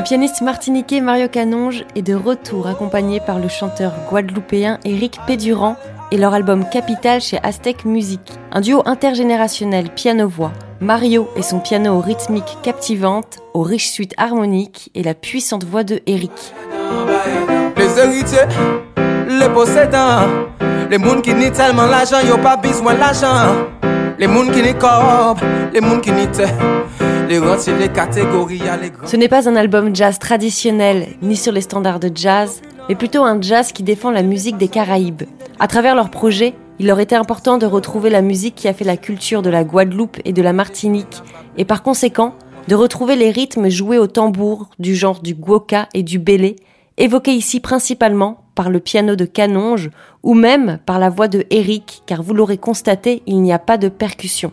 [0.00, 5.76] Le pianiste martiniquais Mario Canonge est de retour accompagné par le chanteur guadeloupéen Eric Pédurand
[6.10, 8.20] et leur album Capital chez Aztec Music.
[8.50, 10.52] Un duo intergénérationnel piano-voix.
[10.80, 15.84] Mario et son piano aux rythmiques captivantes, aux riches suites harmoniques et la puissante voix
[15.84, 16.54] de Eric.
[17.76, 18.38] Les héritiers,
[19.28, 20.26] les possédants,
[20.90, 23.66] les mouns qui n'y tellement l'argent, y'ont pas besoin l'argent.
[24.18, 25.36] Les mouns qui n'y corps,
[25.72, 26.26] les mouns qui n'y
[27.28, 31.60] les rentiers, les catégories, les Ce n'est pas un album jazz traditionnel, ni sur les
[31.60, 35.22] standards de jazz, mais plutôt un jazz qui défend la musique des Caraïbes.
[35.58, 38.86] À travers leur projet, il leur était important de retrouver la musique qui a fait
[38.86, 41.22] la culture de la Guadeloupe et de la Martinique,
[41.58, 42.34] et par conséquent,
[42.68, 46.56] de retrouver les rythmes joués au tambour du genre du guoka et du bélé,
[46.96, 49.90] évoqué ici principalement par le piano de Canonge
[50.22, 53.76] ou même par la voix de Eric, car vous l'aurez constaté, il n'y a pas
[53.76, 54.50] de percussion.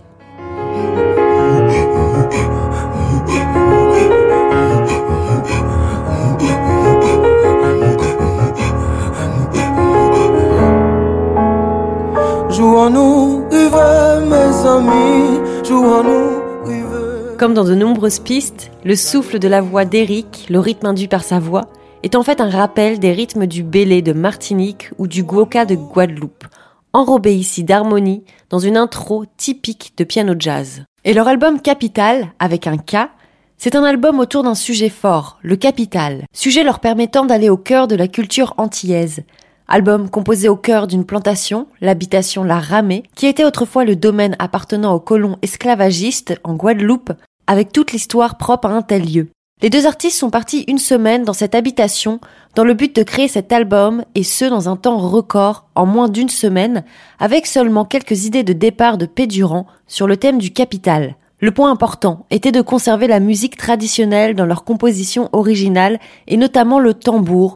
[17.38, 21.24] Comme dans de nombreuses pistes, le souffle de la voix d'Eric, le rythme induit par
[21.24, 21.66] sa voix,
[22.02, 25.76] est en fait un rappel des rythmes du bélé de Martinique ou du guoka de
[25.76, 26.46] Guadeloupe,
[26.94, 30.84] enrobé ici d'harmonie dans une intro typique de piano jazz.
[31.06, 33.12] Et leur album Capital, avec un K,
[33.60, 37.88] c'est un album autour d'un sujet fort, le capital, sujet leur permettant d'aller au cœur
[37.88, 39.22] de la culture antillaise.
[39.70, 44.94] Album composé au cœur d'une plantation, l'habitation La Ramée, qui était autrefois le domaine appartenant
[44.94, 47.12] aux colons esclavagistes en Guadeloupe,
[47.48, 49.28] avec toute l'histoire propre à un tel lieu.
[49.62, 52.22] Les deux artistes sont partis une semaine dans cette habitation
[52.56, 56.10] dans le but de créer cet album et ce dans un temps record en moins
[56.10, 56.86] d'une semaine
[57.20, 61.16] avec seulement quelques idées de départ de Pédurant sur le thème du capital.
[61.40, 66.80] Le point important était de conserver la musique traditionnelle dans leur composition originale et notamment
[66.80, 67.56] le tambour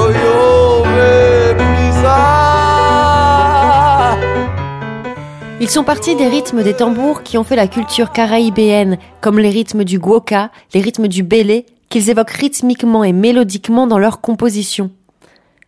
[5.61, 9.51] Ils sont partis des rythmes des tambours qui ont fait la culture caraïbéenne, comme les
[9.51, 14.89] rythmes du guoka, les rythmes du bélé, qu'ils évoquent rythmiquement et mélodiquement dans leur composition.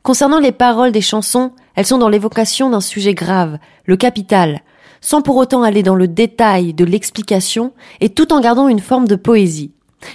[0.02, 4.62] Concernant les paroles des chansons, elles sont dans l'évocation d'un sujet grave, le capital,
[5.00, 7.72] sans pour autant aller dans le détail de l'explication
[8.02, 9.74] et tout en gardant une forme de poésie.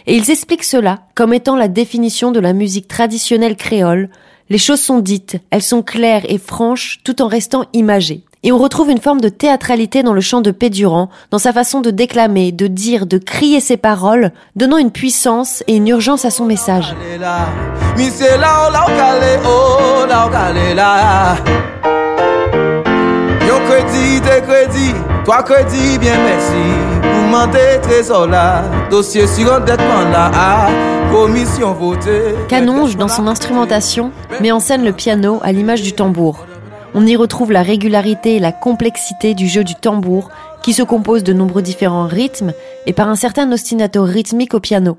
[0.08, 4.10] Et ils expliquent cela comme étant la définition de la musique traditionnelle créole.
[4.50, 8.24] Les choses sont dites, elles sont claires et franches tout en restant imagées.
[8.44, 11.80] Et on retrouve une forme de théâtralité dans le chant de Pédurant, dans sa façon
[11.80, 16.30] de déclamer, de dire, de crier ses paroles, donnant une puissance et une urgence à
[16.30, 16.94] son message.
[32.48, 36.47] Canonge, dans son instrumentation, met en scène le piano à l'image du tambour.
[36.94, 40.30] On y retrouve la régularité et la complexité du jeu du tambour,
[40.62, 42.52] qui se compose de nombreux différents rythmes
[42.86, 44.98] et par un certain ostinato rythmique au piano.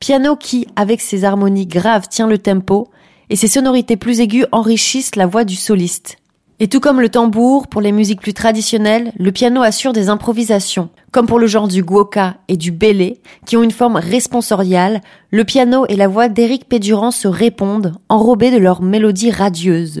[0.00, 2.88] Piano qui, avec ses harmonies graves, tient le tempo,
[3.30, 6.16] et ses sonorités plus aiguës enrichissent la voix du soliste.
[6.60, 10.90] Et tout comme le tambour, pour les musiques plus traditionnelles, le piano assure des improvisations.
[11.10, 15.00] Comme pour le genre du guoka et du bélé, qui ont une forme responsoriale,
[15.30, 20.00] le piano et la voix d'Éric Pédurand se répondent, enrobés de leur mélodie radieuse.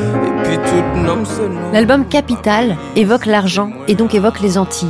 [1.73, 4.87] L'album Capital évoque l'argent et donc évoque les Antilles.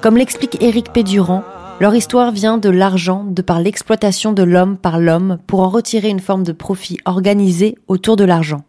[0.00, 1.42] Comme l'explique Éric Pédurand,
[1.80, 6.08] leur histoire vient de l'argent de par l'exploitation de l'homme par l'homme pour en retirer
[6.08, 8.62] une forme de profit organisé autour de l'argent.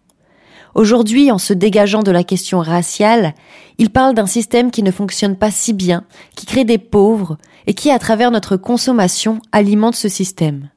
[0.76, 3.34] Aujourd'hui, en se dégageant de la question raciale,
[3.78, 6.04] il parle d'un système qui ne fonctionne pas si bien,
[6.36, 10.70] qui crée des pauvres et qui, à travers notre consommation, alimente ce système.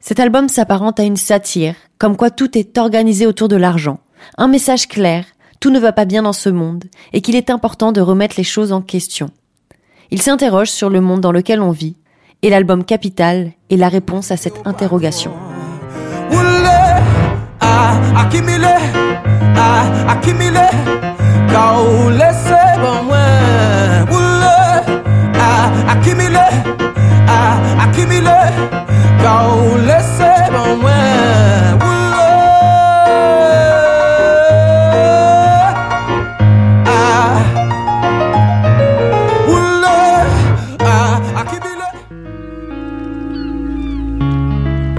[0.00, 4.00] Cet album s'apparente à une satire, comme quoi tout est organisé autour de l'argent.
[4.38, 5.24] Un message clair,
[5.64, 6.84] tout ne va pas bien dans ce monde,
[7.14, 9.30] et qu'il est important de remettre les choses en question.
[10.10, 11.96] Il s'interroge sur le monde dans lequel on vit,
[12.42, 15.32] et l'album Capital est la réponse à cette interrogation.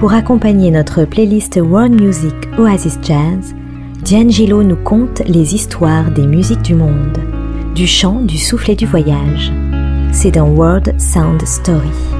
[0.06, 3.56] Pour accompagner notre playlist World Music Oasis Jazz,
[4.08, 7.18] D'Angelo nous conte les histoires des musiques du monde,
[7.74, 9.50] du chant, du souffle et du voyage.
[10.12, 12.15] C'est dans World Sound Story.